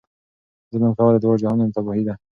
ظلم 0.71 0.91
کول 0.97 1.13
د 1.15 1.19
دواړو 1.23 1.41
جهانونو 1.41 1.73
تباهي 1.75 2.03
ده. 2.07 2.13